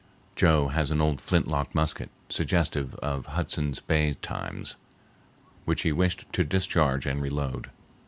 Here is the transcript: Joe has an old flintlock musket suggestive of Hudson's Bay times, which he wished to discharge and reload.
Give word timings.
Joe 0.35 0.69
has 0.69 0.89
an 0.89 0.99
old 0.99 1.21
flintlock 1.21 1.75
musket 1.75 2.09
suggestive 2.27 2.95
of 2.95 3.27
Hudson's 3.27 3.79
Bay 3.79 4.15
times, 4.15 4.75
which 5.65 5.83
he 5.83 5.91
wished 5.91 6.25
to 6.33 6.43
discharge 6.43 7.05
and 7.05 7.21
reload. 7.21 7.69